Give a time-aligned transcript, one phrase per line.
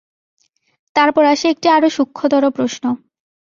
[0.95, 2.83] তারপর আসে একটি আরও সূক্ষ্মতর প্রশ্ন।